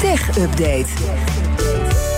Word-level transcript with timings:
Tech 0.00 0.38
Update. 0.38 0.86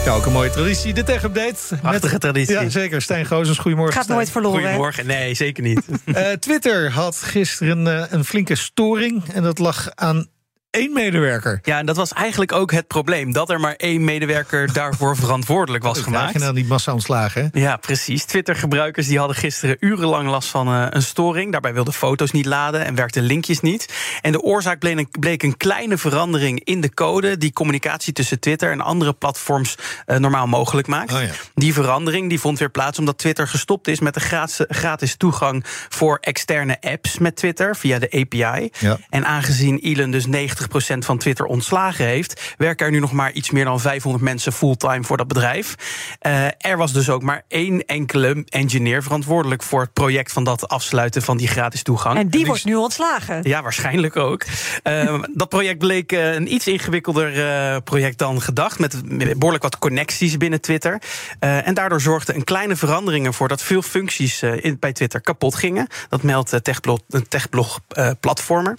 Ja, 0.04 0.12
ook 0.12 0.27
een 0.27 0.33
mooie 0.33 0.50
traditie, 0.50 0.95
de 0.95 1.03
tech-update. 1.03 1.77
Prachtige 1.80 2.18
traditie. 2.18 2.54
Ja, 2.54 2.68
zeker. 2.68 3.03
Stijn 3.03 3.26
Gozens, 3.26 3.58
goedemorgen. 3.58 3.95
Gaat 3.95 4.03
Stijn. 4.03 4.18
nooit 4.18 4.30
verloren. 4.30 4.60
Goedemorgen. 4.60 5.07
Nee, 5.07 5.34
zeker 5.34 5.63
niet. 5.63 5.81
Eh, 6.05 6.33
Twitter 6.33 6.91
had 6.93 7.17
gisteren 7.17 7.87
eh, 7.87 8.05
een 8.11 8.25
flinke 8.25 8.55
storing. 8.55 9.25
En 9.32 9.43
dat 9.43 9.59
lag 9.59 9.91
aan 9.95 10.27
één 10.70 10.93
medewerker. 10.93 11.59
Ja, 11.62 11.79
en 11.79 11.86
dat 11.86 11.96
was 11.96 12.12
eigenlijk 12.12 12.52
ook 12.52 12.72
het 12.72 12.86
probleem. 12.86 13.32
Dat 13.32 13.50
er 13.50 13.61
maar 13.61 13.75
één 13.75 14.05
medewerker 14.05 14.73
daarvoor 14.73 15.16
verantwoordelijk 15.16 15.85
was 15.85 16.00
gemaakt. 16.00 16.39
nou 16.39 16.54
die 16.54 16.64
massa-ontslagen? 16.64 17.50
Ja, 17.53 17.77
precies. 17.77 18.25
Twitter-gebruikers 18.25 19.07
die 19.07 19.18
hadden 19.18 19.36
gisteren 19.36 19.77
urenlang 19.80 20.29
last 20.29 20.48
van 20.48 20.68
eh, 20.68 20.86
een 20.91 21.03
storing. 21.03 21.53
Daarbij 21.53 21.75
wilden 21.75 21.93
foto's 21.93 22.30
niet 22.30 22.46
laden 22.46 22.85
en 22.85 22.95
werkten 22.95 23.22
linkjes 23.22 23.61
niet. 23.61 23.95
En 24.22 24.32
de 24.32 24.41
oorzaak 24.41 24.79
bleek 24.79 24.98
een, 24.98 25.09
bleek 25.21 25.43
een 25.43 25.57
kleine 25.57 25.98
verandering 25.98 26.64
in 26.64 26.80
de 26.80 26.95
code... 26.95 27.37
die 27.37 27.52
communicatie 27.52 28.12
tussen 28.12 28.41
Twitter 28.41 28.71
en 28.71 28.80
andere 28.80 29.12
platforms 29.12 29.75
eh, 30.07 30.17
normaal 30.17 30.46
mogelijk 30.46 30.87
maakt. 30.87 31.12
Oh 31.12 31.23
ja. 31.23 31.31
Die 31.54 31.73
verandering 31.73 32.28
die 32.28 32.40
vond 32.40 32.59
weer 32.59 32.70
plaats 32.70 32.98
omdat 32.98 33.18
Twitter 33.18 33.48
gestopt 33.48 33.88
is... 33.88 34.00
met 34.00 34.14
de 34.14 34.20
gratis, 34.20 34.64
gratis 34.68 35.16
toegang 35.16 35.64
voor 35.88 36.18
externe 36.20 36.76
apps 36.80 37.18
met 37.18 37.37
Twitter 37.37 37.76
via 37.76 37.98
de 37.98 38.10
API. 38.10 38.70
Ja. 38.78 38.98
En 39.09 39.26
aangezien 39.26 39.78
Elon 39.78 40.10
dus 40.10 40.26
90% 40.26 40.59
van 40.98 41.19
Twitter 41.19 41.46
ontslagen 41.46 42.05
heeft... 42.05 42.55
werken 42.56 42.87
er 42.87 42.92
nu 42.92 42.98
nog 42.98 43.12
maar 43.12 43.32
iets 43.32 43.51
meer 43.51 43.64
dan 43.64 43.80
500 43.80 44.24
mensen 44.24 44.52
fulltime 44.52 45.05
voor 45.05 45.16
dat 45.16 45.28
bedrijf. 45.28 45.74
Eh, 46.18 46.45
er 46.59 46.77
was 46.77 46.92
dus 46.92 47.10
ook 47.10 47.23
maar 47.23 47.45
één 47.48 47.87
enkele 47.87 48.45
engineer 48.48 49.02
verantwoordelijk... 49.02 49.62
voor 49.62 49.80
het 49.80 49.92
project 49.92 50.32
van 50.32 50.45
dat 50.45 50.68
afsluiten 50.68 51.23
van 51.23 51.37
die 51.37 51.48
gratis 51.48 51.82
toegang. 51.82 52.18
En 52.18 52.28
die 52.28 52.46
wordt 52.46 52.65
nu 52.65 52.74
ontslagen. 52.74 53.41
Ja, 53.42 53.62
waarschijnlijk 53.62 54.16
ook. 54.16 54.45
Eh, 54.82 55.23
dat 55.41 55.48
project 55.48 55.78
bleek 55.78 56.12
eh, 56.12 56.34
een 56.34 56.54
iets 56.54 56.66
ingewikkelder 56.66 57.45
eh, 57.46 57.77
project 57.84 58.18
dan 58.18 58.42
gedacht. 58.42 58.79
Met 58.79 59.02
behoorlijk 59.38 59.62
wat 59.62 59.79
connecties 59.79 60.37
binnen 60.37 60.60
Twitter. 60.60 61.02
En 61.38 61.74
daardoor 61.74 62.01
zorgde 62.01 62.34
een 62.34 62.45
kleine 62.45 62.77
verandering 62.77 63.27
ervoor 63.27 63.49
dat 63.49 63.62
veel 63.62 63.82
functies 63.82 64.43
in, 64.43 64.77
bij 64.79 64.93
Twitter 64.93 65.21
kapot 65.21 65.55
gingen. 65.55 65.87
Dat 66.09 66.23
meldt 66.23 66.65
Techblog, 66.65 67.01
een 67.09 67.29
Techblog 67.29 67.81
platformer. 68.21 68.79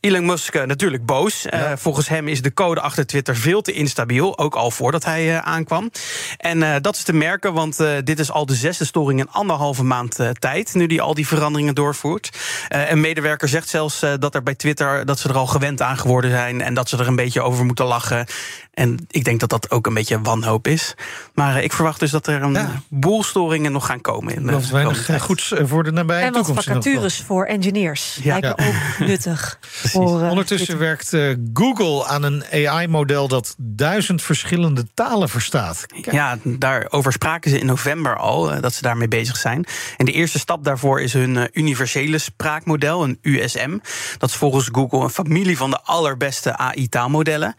Elon 0.00 0.26
Musk 0.26 0.64
natuurlijk 0.66 1.06
boos. 1.06 1.21
Eh, 1.30 1.72
volgens 1.76 2.08
hem 2.08 2.28
is 2.28 2.42
de 2.42 2.54
code 2.54 2.80
achter 2.80 3.06
Twitter 3.06 3.36
veel 3.36 3.62
te 3.62 3.72
instabiel. 3.72 4.38
Ook 4.38 4.54
al 4.54 4.70
voordat 4.70 5.04
hij 5.04 5.30
eh, 5.36 5.38
aankwam. 5.38 5.90
En 6.36 6.62
eh, 6.62 6.74
dat 6.80 6.96
is 6.96 7.02
te 7.02 7.12
merken, 7.12 7.52
want 7.52 7.80
eh, 7.80 7.88
dit 8.04 8.18
is 8.18 8.30
al 8.30 8.46
de 8.46 8.54
zesde 8.54 8.84
storing 8.84 9.20
in 9.20 9.30
anderhalve 9.30 9.84
maand 9.84 10.18
eh, 10.18 10.28
tijd. 10.30 10.74
Nu 10.74 10.86
die 10.86 11.00
al 11.02 11.14
die 11.14 11.26
veranderingen 11.26 11.74
doorvoert. 11.74 12.30
Eh, 12.68 12.90
een 12.90 13.00
medewerker 13.00 13.48
zegt 13.48 13.68
zelfs 13.68 14.02
eh, 14.02 14.12
dat 14.18 14.34
er 14.34 14.42
bij 14.42 14.54
Twitter 14.54 15.04
dat 15.06 15.18
ze 15.18 15.28
er 15.28 15.36
al 15.36 15.46
gewend 15.46 15.82
aan 15.82 15.98
geworden 15.98 16.30
zijn. 16.30 16.60
En 16.60 16.74
dat 16.74 16.88
ze 16.88 16.96
er 16.96 17.06
een 17.06 17.16
beetje 17.16 17.40
over 17.40 17.64
moeten 17.64 17.84
lachen. 17.84 18.26
En 18.74 19.06
ik 19.10 19.24
denk 19.24 19.40
dat 19.40 19.50
dat 19.50 19.70
ook 19.70 19.86
een 19.86 19.94
beetje 19.94 20.20
wanhoop 20.20 20.66
is. 20.66 20.94
Maar 21.34 21.56
eh, 21.56 21.64
ik 21.64 21.72
verwacht 21.72 22.00
dus 22.00 22.10
dat 22.10 22.26
er 22.26 22.42
een 22.42 22.52
Ja. 22.52 22.70
boel 22.88 23.22
storingen 23.22 23.72
nog 23.72 23.86
gaan 23.86 24.00
komen. 24.00 24.34
In 24.34 24.46
Dat 24.46 24.60
is 24.62 24.70
weinig 24.70 24.92
komende 24.92 25.00
eh, 25.00 25.06
tijd. 25.06 25.20
goeds 25.22 25.52
eh, 25.52 25.66
voor 25.66 25.84
de 25.84 25.90
nabije 25.92 26.20
En 26.24 26.32
wat 26.32 26.44
toekomst. 26.44 26.66
elk 26.68 26.76
geval. 26.76 26.92
vacatures 26.92 27.22
voor 27.26 27.44
engineers. 27.44 28.18
Ja. 28.22 28.38
Lijken 28.38 28.66
ook 28.66 29.06
nuttig. 29.06 29.58
Voor, 29.92 30.04
Ondertussen 30.28 30.66
Twitter. 30.66 30.78
Eh, 31.12 31.34
Google 31.52 32.06
aan 32.06 32.22
een 32.22 32.44
AI-model 32.52 33.28
dat 33.28 33.54
duizend 33.58 34.22
verschillende 34.22 34.86
talen 34.94 35.28
verstaat. 35.28 35.86
Ja, 36.10 36.38
daarover 36.42 37.12
spraken 37.12 37.50
ze 37.50 37.58
in 37.58 37.66
november 37.66 38.16
al, 38.16 38.52
eh, 38.52 38.62
dat 38.62 38.74
ze 38.74 38.82
daarmee 38.82 39.08
bezig 39.08 39.36
zijn. 39.36 39.64
En 39.96 40.04
de 40.04 40.12
eerste 40.12 40.38
stap 40.38 40.64
daarvoor 40.64 41.00
is 41.00 41.12
hun 41.12 41.36
eh, 41.36 41.44
universele 41.52 42.18
spraakmodel, 42.18 43.04
een 43.04 43.18
USM. 43.22 43.78
Dat 44.18 44.28
is 44.28 44.36
volgens 44.36 44.68
Google 44.72 45.00
een 45.00 45.10
familie 45.10 45.56
van 45.56 45.70
de 45.70 45.80
allerbeste 45.80 46.56
AI-taalmodellen. 46.56 47.54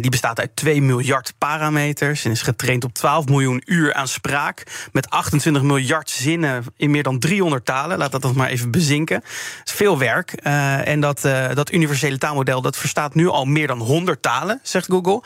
Die 0.00 0.10
bestaat 0.10 0.40
uit 0.40 0.56
2 0.56 0.82
miljard 0.82 1.34
parameters 1.38 2.24
en 2.24 2.30
is 2.30 2.42
getraind 2.42 2.84
op 2.84 2.92
12 2.92 3.26
miljoen 3.26 3.62
uur 3.64 3.94
aan 3.94 4.08
spraak. 4.08 4.62
Met 4.92 5.10
28 5.10 5.62
miljard 5.62 6.10
zinnen 6.10 6.64
in 6.76 6.90
meer 6.90 7.02
dan 7.02 7.18
300 7.18 7.64
talen. 7.64 7.98
Laat 7.98 8.12
dat 8.12 8.22
dan 8.22 8.36
maar 8.36 8.48
even 8.48 8.70
bezinken. 8.70 9.20
Dat 9.20 9.62
is 9.64 9.72
veel 9.72 9.98
werk. 9.98 10.32
En 10.32 11.00
dat, 11.00 11.20
dat 11.54 11.72
universele 11.72 12.18
taalmodel 12.18 12.60
dat 12.60 12.76
verstaat 12.78 13.14
nu 13.14 13.28
al 13.28 13.44
meer 13.44 13.66
dan 13.66 13.78
100 13.78 14.22
talen, 14.22 14.60
zegt 14.62 14.86
Google. 14.86 15.22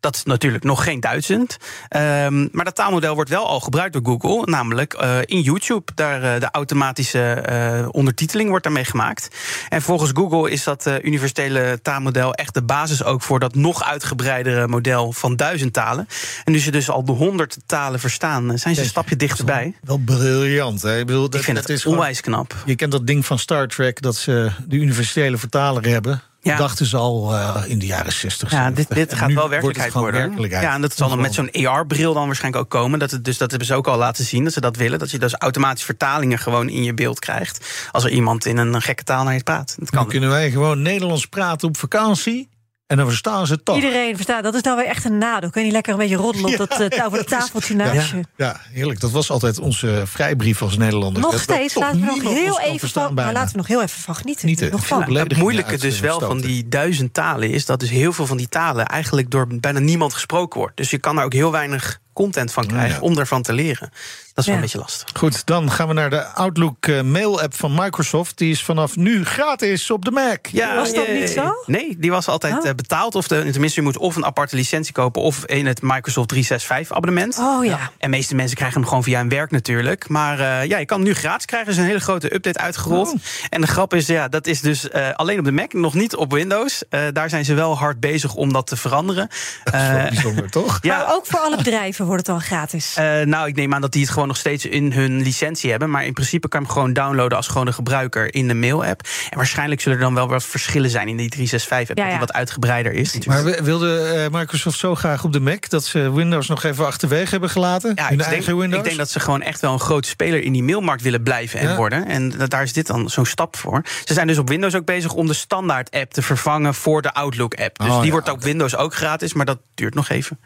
Dat 0.00 0.14
is 0.14 0.22
natuurlijk 0.24 0.64
nog 0.64 0.84
geen 0.84 1.00
duizend. 1.00 1.56
Ehm, 1.88 2.46
maar 2.52 2.64
dat 2.64 2.74
taalmodel 2.74 3.14
wordt 3.14 3.30
wel 3.30 3.46
al 3.46 3.60
gebruikt 3.60 3.92
door 3.92 4.02
Google. 4.20 4.50
Namelijk 4.50 4.92
eh, 4.92 5.18
in 5.24 5.40
YouTube. 5.40 5.92
Daar 5.94 6.22
eh, 6.34 6.40
de 6.40 6.48
automatische 6.50 7.32
eh, 7.32 7.88
ondertiteling 7.90 8.48
wordt 8.48 8.64
daarmee 8.64 8.84
gemaakt. 8.84 9.28
En 9.68 9.82
volgens 9.82 10.10
Google 10.14 10.50
is 10.50 10.64
dat 10.64 10.90
universele 11.02 11.78
taalmodel 11.82 12.34
echt 12.34 12.54
de 12.54 12.62
basis 12.62 13.04
ook 13.04 13.22
voor 13.22 13.38
dat 13.40 13.54
nog 13.54 13.84
uitgebreidere 13.84 14.68
model 14.68 15.12
van 15.12 15.36
duizend 15.36 15.72
talen. 15.72 16.08
En 16.44 16.52
nu 16.52 16.58
ze 16.58 16.70
dus 16.70 16.90
al 16.90 17.04
de 17.04 17.12
honderd 17.12 17.56
talen 17.66 18.00
verstaan, 18.00 18.58
zijn 18.58 18.74
ze 18.74 18.80
een 18.80 18.86
stapje 18.86 19.16
dichterbij. 19.16 19.74
Wel 19.82 19.98
briljant. 20.04 20.82
Hè? 20.82 20.98
Ik, 20.98 21.06
bedoel, 21.06 21.30
dat, 21.30 21.34
Ik 21.34 21.44
vind 21.44 21.56
dat 21.56 21.66
het 21.66 21.76
is 21.76 21.82
gewoon- 21.82 21.98
onwijs 21.98 22.20
knap. 22.20 22.54
Je 22.64 22.74
kent 22.74 22.92
dat 22.92 23.06
ding 23.06 23.26
van 23.26 23.38
Star 23.38 23.68
Trek 23.68 24.02
dat 24.02 24.16
ze 24.16 24.50
de 24.66 24.76
universele 24.76 25.36
vertaler 25.36 25.86
hebben. 25.86 26.22
Ja. 26.44 26.56
Dachten 26.56 26.86
ze 26.86 26.96
al 26.96 27.34
eh, 27.34 27.62
in 27.66 27.78
de 27.78 27.86
jaren 27.86 28.12
60. 28.12 28.50
Ja, 28.50 28.70
dit, 28.70 28.94
dit 28.94 29.14
gaat 29.14 29.32
wel 29.32 29.48
werkelijkheid 29.48 29.92
worden. 29.92 30.20
werkelijkheid. 30.20 30.62
Ja, 30.64 30.74
en 30.74 30.80
dat 30.80 30.96
zal 30.96 31.08
dan 31.08 31.20
met 31.20 31.34
zo'n 31.34 31.50
AR-bril 31.66 32.14
dan 32.14 32.26
waarschijnlijk 32.26 32.64
ook 32.64 32.70
komen. 32.70 32.98
Dat 32.98 33.10
het, 33.10 33.24
dus 33.24 33.38
dat 33.38 33.50
hebben 33.50 33.68
ze 33.68 33.74
ook 33.74 33.86
al 33.88 33.96
laten 33.98 34.24
zien, 34.24 34.44
dat 34.44 34.52
ze 34.52 34.60
dat 34.60 34.76
willen. 34.76 34.98
Dat 34.98 35.10
je 35.10 35.18
dus 35.18 35.34
automatisch 35.34 35.84
vertalingen 35.84 36.38
gewoon 36.38 36.68
in 36.68 36.82
je 36.84 36.94
beeld 36.94 37.18
krijgt. 37.18 37.88
Als 37.90 38.04
er 38.04 38.10
iemand 38.10 38.46
in 38.46 38.56
een 38.56 38.82
gekke 38.82 39.02
taal 39.02 39.24
naar 39.24 39.34
je 39.34 39.42
praat. 39.42 39.74
Dat 39.78 39.90
Dan 39.90 40.00
kan. 40.00 40.08
kunnen 40.08 40.28
wij 40.30 40.50
gewoon 40.50 40.82
Nederlands 40.82 41.26
praten 41.26 41.68
op 41.68 41.76
vakantie. 41.76 42.48
En 42.86 42.96
dan 42.96 43.06
verstaan 43.06 43.46
ze 43.46 43.52
het 43.52 43.64
toch. 43.64 43.76
Iedereen 43.76 44.14
verstaat, 44.14 44.42
dat 44.42 44.54
is 44.54 44.62
nou 44.62 44.76
weer 44.76 44.86
echt 44.86 45.04
een 45.04 45.18
nadeel. 45.18 45.50
Kun 45.50 45.60
je 45.60 45.66
niet 45.66 45.74
lekker 45.74 45.92
een 45.92 45.98
beetje 45.98 46.16
roddelen 46.16 46.50
op 46.50 46.56
dat, 46.68 46.80
eh, 46.80 47.06
over 47.06 47.18
dat 47.18 47.28
tafeltje 47.28 47.74
naast 47.74 48.10
je? 48.10 48.20
Ja, 48.36 48.60
heerlijk. 48.72 49.00
Dat 49.00 49.10
was 49.10 49.30
altijd 49.30 49.58
onze 49.58 50.02
vrijbrief 50.06 50.62
als 50.62 50.76
Nederlanders. 50.76 51.26
Nog 51.26 51.40
steeds, 51.40 51.74
laten 51.74 52.00
we 52.00 52.06
nog 52.06 52.22
heel 52.22 52.60
even 52.60 52.88
van, 52.88 53.14
maar 53.14 53.32
laten 53.32 53.50
we 53.50 53.56
nog 53.56 53.66
heel 53.66 53.82
even 53.82 54.00
van 54.00 54.14
genieten. 54.14 54.46
Niet, 54.46 54.62
eh, 54.62 54.70
nog 54.70 54.86
van. 54.86 55.16
Het 55.16 55.36
moeilijke 55.36 55.78
dus 55.78 55.96
eh, 55.96 56.00
wel 56.00 56.20
van 56.20 56.40
die 56.40 56.68
duizend 56.68 57.14
talen 57.14 57.50
is 57.50 57.66
dat 57.66 57.80
dus 57.80 57.90
heel 57.90 58.12
veel 58.12 58.26
van 58.26 58.36
die 58.36 58.48
talen 58.48 58.86
eigenlijk 58.86 59.30
door 59.30 59.46
bijna 59.60 59.78
niemand 59.78 60.12
gesproken 60.14 60.60
wordt. 60.60 60.76
Dus 60.76 60.90
je 60.90 60.98
kan 60.98 61.16
daar 61.16 61.24
ook 61.24 61.32
heel 61.32 61.50
weinig 61.52 62.00
content 62.14 62.52
van 62.52 62.66
krijgen 62.66 62.94
ja. 62.94 63.00
om 63.00 63.18
ervan 63.18 63.42
te 63.42 63.52
leren. 63.52 63.92
Dat 64.34 64.44
is 64.44 64.50
wel 64.50 64.60
Ja. 64.60 64.60
een 64.60 64.60
beetje 64.60 64.78
lastig. 64.78 65.08
Goed, 65.18 65.46
dan 65.46 65.70
gaan 65.70 65.88
we 65.88 65.94
naar 65.94 66.10
de 66.10 66.24
Outlook 66.24 66.86
eh, 66.86 67.00
mail-app 67.00 67.54
van 67.54 67.74
Microsoft. 67.74 68.38
Die 68.38 68.50
is 68.50 68.62
vanaf 68.62 68.96
nu 68.96 69.24
gratis 69.24 69.90
op 69.90 70.04
de 70.04 70.10
Mac. 70.10 70.38
Was 70.76 70.92
dat 70.94 71.04
eh, 71.06 71.20
niet 71.20 71.30
zo? 71.30 71.52
Nee, 71.66 71.96
die 71.98 72.10
was 72.10 72.28
altijd 72.28 72.58
Oh. 72.58 72.68
eh, 72.68 72.74
betaald. 72.74 73.14
Of 73.14 73.28
de, 73.28 73.50
tenminste, 73.50 73.80
je 73.80 73.86
moet 73.86 73.96
of 73.98 74.16
een 74.16 74.24
aparte 74.24 74.56
licentie 74.56 74.92
kopen... 74.92 75.22
of 75.22 75.44
in 75.44 75.66
het 75.66 75.82
Microsoft 75.82 76.28
365 76.28 76.96
abonnement. 76.96 77.38
Oh 77.38 77.64
ja. 77.64 77.78
En 77.78 77.88
de 77.98 78.16
meeste 78.16 78.34
mensen 78.34 78.56
krijgen 78.56 78.78
hem 78.80 78.88
gewoon 78.88 79.02
via 79.02 79.18
hun 79.18 79.28
werk 79.28 79.50
natuurlijk. 79.50 80.08
Maar 80.08 80.40
eh, 80.40 80.68
ja, 80.68 80.78
je 80.78 80.84
kan 80.86 80.98
hem 80.98 81.06
nu 81.06 81.14
gratis 81.14 81.44
krijgen. 81.46 81.68
Er 81.68 81.74
is 81.74 81.80
een 81.80 81.88
hele 81.88 82.00
grote 82.00 82.34
update 82.34 82.58
uitgerold. 82.58 83.08
Oh. 83.08 83.20
En 83.50 83.60
de 83.60 83.66
grap 83.66 83.94
is, 83.94 84.06
ja, 84.06 84.28
dat 84.28 84.46
is 84.46 84.60
dus 84.60 84.88
eh, 84.90 85.08
alleen 85.14 85.38
op 85.38 85.44
de 85.44 85.52
Mac, 85.52 85.72
nog 85.72 85.94
niet 85.94 86.16
op 86.16 86.32
Windows. 86.32 86.82
Eh, 86.88 87.00
daar 87.12 87.28
zijn 87.28 87.44
ze 87.44 87.54
wel 87.54 87.78
hard 87.78 88.00
bezig 88.00 88.34
om 88.34 88.52
dat 88.52 88.66
te 88.66 88.76
veranderen. 88.76 89.28
Dat 89.64 89.74
is 89.74 89.80
wel 89.80 89.98
Eh, 89.98 90.08
bijzonder, 90.08 90.50
toch? 90.50 90.78
ja, 90.82 90.96
Maar 90.96 91.14
ook 91.14 91.26
voor 91.26 91.38
alle 91.40 91.56
bedrijven 91.56 92.03
wordt 92.06 92.26
het 92.26 92.36
dan 92.36 92.40
gratis. 92.44 92.94
eh, 92.96 93.20
nou, 93.20 93.48
ik 93.48 93.54
neem 93.56 93.74
aan 93.74 93.80
dat 93.80 93.92
die 93.92 94.02
het 94.02 94.10
gewoon 94.10 94.28
nog 94.28 94.36
steeds 94.36 94.66
in 94.66 94.92
hun 94.92 95.22
licentie 95.22 95.70
hebben. 95.70 95.90
Maar 95.90 96.04
in 96.04 96.12
principe 96.12 96.48
kan 96.48 96.60
je 96.60 96.66
hem 96.66 96.74
gewoon 96.74 96.92
downloaden 96.92 97.36
als 97.36 97.46
gewone 97.48 97.72
gebruiker 97.72 98.34
in 98.34 98.48
de 98.48 98.54
mail-app. 98.54 99.00
En 99.30 99.36
waarschijnlijk 99.36 99.80
zullen 99.80 99.98
er 99.98 100.04
dan 100.04 100.14
wel 100.14 100.28
wat 100.28 100.44
verschillen 100.44 100.90
zijn 100.90 101.08
in 101.08 101.16
die 101.16 101.28
365-app. 101.36 101.98
Ja, 101.98 102.02
Dat 102.02 102.10
die 102.10 102.18
wat 102.18 102.32
uitgebreider 102.32 102.92
is. 102.92 103.26
Maar 103.26 103.44
we- 103.44 103.60
wilde 103.62 103.98
eh, 103.98 104.38
Microsoft 104.38 104.78
zo 104.78 104.94
graag 104.94 105.24
op 105.24 105.32
de 105.32 105.40
Mac... 105.40 105.68
dat 105.68 105.84
ze 105.84 106.12
Windows 106.12 106.48
nog 106.48 106.62
even 106.64 106.86
achterwege 106.86 107.30
hebben 107.30 107.50
gelaten? 107.50 107.92
Ja, 107.94 108.08
ik 108.08 108.18
denk, 108.18 108.30
eigen 108.30 108.56
Windows? 108.56 108.78
ik 108.82 108.84
denk 108.84 108.98
dat 108.98 109.10
ze 109.10 109.20
gewoon 109.20 109.42
echt 109.42 109.60
wel 109.60 109.72
een 109.72 109.80
grote 109.80 110.08
speler 110.08 110.42
in 110.42 110.52
die 110.52 110.62
mailmarkt 110.62 111.02
willen 111.02 111.22
blijven 111.22 111.60
en 111.60 111.68
Ja. 111.68 111.76
worden. 111.76 112.06
En 112.06 112.30
da- 112.30 112.46
daar 112.46 112.62
is 112.62 112.72
dit 112.72 112.86
dan 112.86 113.10
zo'n 113.10 113.26
stap 113.26 113.56
voor. 113.56 113.82
Ze 114.04 114.14
zijn 114.14 114.26
dus 114.26 114.38
op 114.38 114.48
Windows 114.48 114.74
ook 114.74 114.84
bezig 114.84 115.12
om 115.12 115.26
de 115.26 115.34
standaard-app 115.34 116.12
te 116.12 116.22
vervangen 116.22 116.74
voor 116.74 117.02
de 117.02 117.12
Outlook-app. 117.14 117.78
Dus 117.78 117.88
Oh, 117.88 117.96
die 117.96 118.04
ja, 118.06 118.10
wordt 118.12 118.28
op 118.28 118.34
oké. 118.36 118.44
Windows 118.44 118.76
ook 118.76 118.94
gratis, 118.94 119.32
maar 119.32 119.46
dat 119.46 119.58
duurt 119.74 119.94
nog 119.94 120.08
even. 120.08 120.38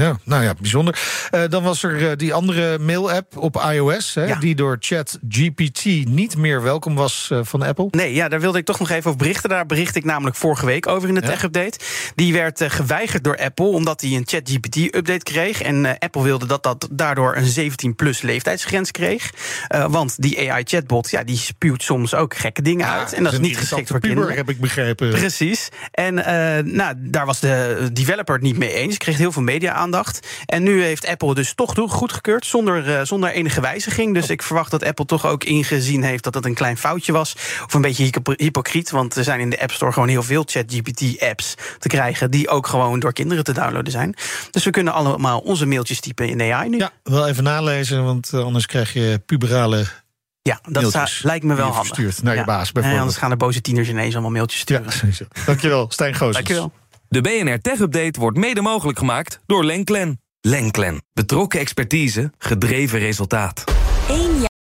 Ja, 0.00 0.18
nou 0.24 0.42
ja, 0.42 0.54
bijzonder. 0.60 0.98
Eh, 1.30 1.42
dan 1.48 1.62
was 1.62 1.82
er 1.82 2.10
eh, 2.10 2.16
die 2.16 2.34
andere 2.34 2.78
mail-app 2.78 3.36
op 3.36 3.62
iOS... 3.72 4.14
Hè, 4.14 4.24
Ja. 4.24 4.38
die 4.38 4.54
door 4.54 4.76
ChatGPT 4.80 5.84
niet 6.08 6.36
meer 6.36 6.62
welkom 6.62 6.94
was 6.94 7.28
eh, 7.32 7.38
van 7.42 7.62
Apple. 7.62 7.88
Nee, 7.90 8.14
ja, 8.14 8.28
daar 8.28 8.40
wilde 8.40 8.58
ik 8.58 8.64
toch 8.64 8.78
nog 8.78 8.90
even 8.90 9.04
over 9.06 9.16
berichten. 9.16 9.48
Daar 9.50 9.66
bericht 9.66 9.96
ik 9.96 10.04
namelijk 10.04 10.36
vorige 10.36 10.66
week 10.66 10.86
over 10.86 11.08
in 11.08 11.14
de 11.14 11.20
Ja. 11.20 11.26
tech-update. 11.26 11.78
Die 12.14 12.32
werd 12.32 12.62
geweigerd 12.68 13.24
door 13.24 13.36
Apple 13.38 13.66
omdat 13.66 14.00
hij 14.00 14.10
een 14.12 14.22
ChatGPT-update 14.26 15.22
kreeg. 15.22 15.62
En 15.62 15.98
Apple 15.98 16.22
wilde 16.22 16.46
dat 16.46 16.62
dat 16.62 16.88
daardoor 16.92 17.36
een 17.36 17.72
17-plus 17.72 18.20
leeftijdsgrens 18.22 18.90
kreeg. 18.90 19.30
Want 19.88 20.22
die 20.22 20.52
AI-chatbot, 20.52 21.10
ja, 21.10 21.24
die 21.24 21.36
spuwt 21.36 21.82
soms 21.82 22.14
ook 22.14 22.36
gekke 22.36 22.62
dingen 22.62 22.86
uit. 22.86 23.12
En 23.12 23.24
dat 23.24 23.32
is 23.32 23.38
niet 23.38 23.56
geschikt 23.58 23.88
voor 23.88 24.00
puber, 24.00 24.16
kinderen. 24.16 24.36
heb 24.36 24.48
ik 24.48 24.60
begrepen. 24.60 25.10
Precies. 25.10 25.68
En 25.90 26.14
nou, 26.74 26.94
daar 26.98 27.26
was 27.26 27.40
de 27.40 27.88
developer 27.92 28.34
het 28.34 28.42
niet 28.44 28.58
mee 28.58 28.72
eens. 28.72 28.96
Kreeg 28.96 29.16
heel 29.16 29.32
veel 29.32 29.42
media 29.42 29.72
aandacht. 29.86 30.26
En 30.46 30.62
nu 30.62 30.82
heeft 30.82 31.06
Apple 31.06 31.34
dus 31.34 31.54
toch 31.54 31.74
goedgekeurd 31.76 32.46
zonder, 32.46 32.88
uh, 32.88 33.00
zonder 33.02 33.30
enige 33.30 33.60
wijziging. 33.60 34.14
Dus 34.14 34.30
ik 34.30 34.42
verwacht 34.42 34.70
dat 34.70 34.84
Apple 34.84 35.04
toch 35.04 35.26
ook 35.26 35.44
ingezien 35.44 36.02
heeft 36.02 36.24
dat 36.24 36.32
dat 36.32 36.44
een 36.44 36.54
klein 36.54 36.76
foutje 36.76 37.12
was. 37.12 37.34
Of 37.66 37.74
een 37.74 37.80
beetje 37.80 38.10
hypocriet, 38.36 38.90
want 38.90 39.16
er 39.16 39.24
zijn 39.24 39.40
in 39.40 39.50
de 39.50 39.60
App 39.60 39.70
Store 39.70 39.92
gewoon 39.92 40.08
heel 40.08 40.22
veel 40.22 40.42
ChatGPT-apps 40.46 41.54
te 41.78 41.88
krijgen... 41.88 42.30
die 42.30 42.48
ook 42.48 42.66
gewoon 42.66 43.00
door 43.00 43.12
kinderen 43.12 43.44
te 43.44 43.52
downloaden 43.52 43.92
zijn. 43.92 44.14
Dus 44.50 44.64
we 44.64 44.70
kunnen 44.70 44.92
allemaal 44.92 45.38
onze 45.38 45.66
mailtjes 45.66 46.00
typen 46.00 46.28
in 46.28 46.52
AI 46.52 46.68
nu. 46.68 46.78
Ja, 46.78 46.90
wel 47.02 47.28
even 47.28 47.44
nalezen, 47.44 48.04
want 48.04 48.32
eh, 48.32 48.44
anders 48.44 48.66
krijg 48.66 48.92
je 48.92 49.22
puberale 49.26 49.86
ja, 50.42 50.60
dat 50.68 51.20
lijkt 51.22 51.44
me 51.44 51.54
wel 51.54 51.66
handig. 51.66 51.86
Stuurt 51.86 52.22
naar 52.22 52.36
je 52.36 52.44
baas 52.44 52.72
bijvoorbeeld. 52.72 52.94
En 52.94 53.00
anders 53.00 53.16
gaan 53.16 53.30
de 53.30 53.36
boze 53.36 53.60
tieners 53.60 53.88
ineens 53.88 54.12
allemaal 54.12 54.30
mailtjes 54.30 54.60
sturen. 54.60 54.86
Ja, 55.18 55.26
Dankjewel, 55.46 55.86
Stijn 55.90 56.14
Goos. 56.14 56.34
Dankjewel. 56.34 56.72
De 57.08 57.20
BNR 57.20 57.60
Tech 57.60 57.80
Update 57.80 58.20
wordt 58.20 58.38
mede 58.38 58.60
mogelijk 58.60 58.98
gemaakt 58.98 59.40
door 59.46 59.64
Lenklen. 59.64 60.20
Lenklen. 60.40 61.02
Betrokken 61.12 61.60
expertise, 61.60 62.32
gedreven 62.38 62.98
resultaat. 62.98 63.64
Eén 64.08 64.38
jaar. 64.38 64.54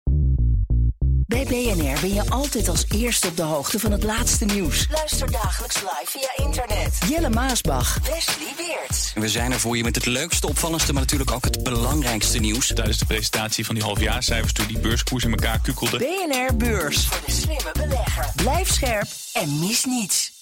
Bij 1.27 1.43
BNR 1.45 1.99
ben 2.01 2.13
je 2.13 2.29
altijd 2.29 2.67
als 2.67 2.85
eerste 2.89 3.27
op 3.27 3.37
de 3.37 3.43
hoogte 3.43 3.79
van 3.79 3.91
het 3.91 4.03
laatste 4.03 4.45
nieuws. 4.45 4.87
Luister 4.91 5.31
dagelijks 5.31 5.75
live 5.75 6.05
via 6.05 6.45
internet. 6.45 6.97
Jelle 7.09 7.29
Maasbach. 7.29 7.99
Wesley 7.99 8.53
Weert. 8.57 9.13
We 9.15 9.29
zijn 9.29 9.51
er 9.51 9.59
voor 9.59 9.77
je 9.77 9.83
met 9.83 9.95
het 9.95 10.05
leukste, 10.05 10.47
opvallendste, 10.47 10.93
maar 10.93 11.01
natuurlijk 11.01 11.31
ook 11.31 11.43
het 11.43 11.63
belangrijkste 11.63 12.39
nieuws. 12.39 12.67
Tijdens 12.67 12.97
de 12.97 13.05
presentatie 13.05 13.65
van 13.65 13.75
die 13.75 13.83
halfjaarcijfers 13.83 14.53
toen 14.53 14.67
die 14.67 14.79
beurskoers 14.79 15.23
in 15.23 15.31
elkaar 15.31 15.59
kukkelde. 15.59 15.97
BNR 15.97 16.55
Beurs. 16.55 17.07
Voor 17.07 17.25
de 17.25 17.31
slimme 17.31 17.71
belegger. 17.73 18.25
Blijf 18.35 18.71
scherp 18.71 19.07
en 19.33 19.59
mis 19.59 19.85
niets. 19.85 20.32